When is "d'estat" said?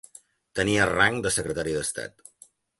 1.79-2.29